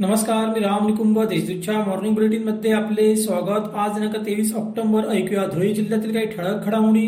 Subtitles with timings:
[0.00, 3.66] नमस्कार मी राम निकुंभ देशदूतच्या मॉर्निंग बुलेटिनमध्ये आपले स्वागत.
[3.68, 7.06] पाच दिनांक तेवीस ऑक्टोबर ऐकूया धुळे जिल्ह्यातील काही ठळक घडामोडी.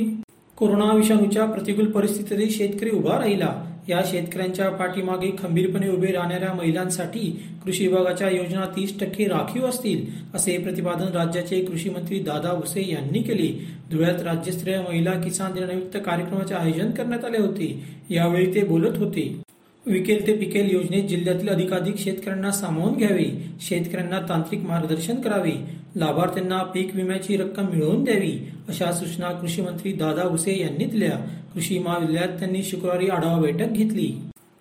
[0.57, 3.49] कोरोना विषाणूच्या प्रतिकूल परिस्थितीतही शेतकरी उभा राहिला.
[3.89, 10.05] या शेतकऱ्यांच्या पाठीमागे खंबीरपणे उभे राहणाऱ्या महिलांसाठी कृषी विभागाच्या योजना तीस टक्के राखीव असतील
[10.35, 13.49] असे प्रतिपादन राज्याचे कृषी मंत्री दादा भुसे यांनी केले.
[13.93, 17.85] धुळ्यात राज्यस्तरीय महिला किसान दिनानिमित्त कार्यक्रमाचे आयोजन करण्यात आले होते.
[18.11, 19.52] यावेळी ते बोलत होते.
[19.87, 23.25] विकेल ते पिकेल योजनेत जिल्ह्यातील अधिकाधिक शेतकऱ्यांना सामावून घ्यावे.
[23.61, 25.53] शेतकऱ्यांना तांत्रिक मार्गदर्शन करावे.
[25.97, 28.33] लाभार्थ्यांना पीक विम्याची रक्कम मिळवून द्यावी
[28.69, 31.17] अशा सूचना कृषी मंत्री दादा भुसे यांनी दिल्या.
[31.55, 34.07] कृषी महाविद्यालयात त्यांनी शुक्रवारी आढावा बैठक घेतली.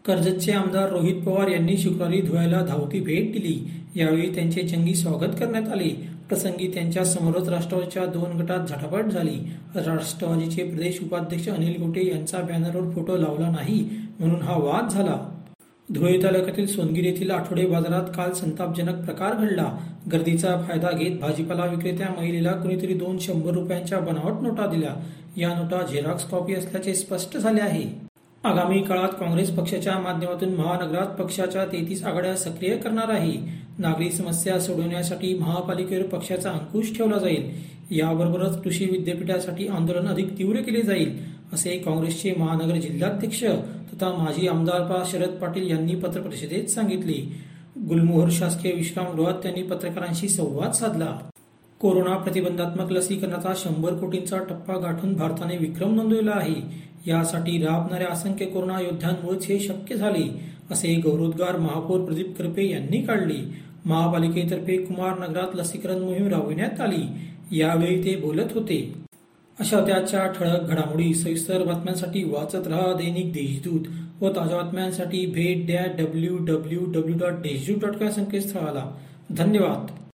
[0.05, 3.57] कर्जतचे आमदार रोहित पवार यांनी शुक्रवारी धुळ्याला धावती भेट दिली.
[3.95, 5.89] यावेळी त्यांचे जंगी स्वागत करण्यात आले.
[6.29, 9.37] प्रसंगी त्यांच्या समोरच राष्ट्रवादीच्या दोन गटात झटापट झाली.
[9.75, 13.89] राष्ट्रवादीचे प्रदेश उपाध्यक्ष अनिल गोटे यांचा बॅनरवर फोटो लावला नाही.
[14.21, 15.17] म्हणून हा वाद झाला.
[15.93, 19.65] धुळे तालुक्यातील सोनगिर येथील आठवडे बाजारात काल संतापजनक प्रकार घडला.
[20.11, 24.93] गर्दीचा फायदा घेत भाजीपाला विक्रेत्या महिलेला कुणीतरी दोन शंभर रुपयांच्या बनावट नोटा दिल्या.
[25.37, 27.83] या नोटा झेरॉक्स कॉपी असल्याचे स्पष्ट झाले आहे.
[28.43, 33.33] आगामी काळात काँग्रेस पक्षाच्या माध्यमातून महानगरात पक्षाच्या तेहतीस आघाड्या सक्रिय करणार आहे.
[33.79, 37.51] नागरी समस्या सोडवण्यासाठी महापालिकेवर पक्षाचा अंकुश ठेवला जाईल.
[37.91, 41.17] याबरोबरच कृषी विद्यापीठासाठी आंदोलन अधिक तीव्र केले जाईल
[41.53, 43.43] असे काँग्रेसचे महानगर जिल्हाध्यक्ष
[44.01, 45.03] तथा माजी आमदार पा.
[45.11, 47.35] शरद पाटील यांनी पत्रपरिषदेत सांगितले.
[47.89, 51.29] गुलमोहर शासकीय विश्रामगृहात त्यांनी पत्रकारांशी संवाद साधला.
[51.79, 56.55] कोरोना प्रतिबंधात्मक लसीकरणाचा शंभर कोटींचा टप्पा गाठून भारताने विक्रम नोंदवला आहे.
[57.07, 63.55] यासाठी राबणाऱ्या असंख्य कोरोना योद्ध्यांमुळेच हे शक्य झाले असे गौरवोद्गार महापौर प्रदीप करपे यांनी काढले.
[63.85, 67.07] महापालिकेतर्फे कुमार नगरात लसीकरण मोहीम राबविण्यात आली.
[67.57, 69.00] यावेळी ते बोलत होते.
[69.61, 73.81] अशा त्याच्या ठळक घडामोडी सविस्तर बातम्यांसाठी वाचत रहा दैनिक देशदूत
[74.21, 78.97] व ताज्या बातम्यांसाठी भेट द्या W W W dot Deshdoot dot com संकेतस्थळाला.
[79.31, 80.10] धन्यवाद.